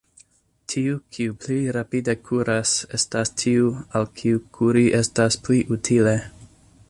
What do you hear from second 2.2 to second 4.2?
kuras, estas tiu, al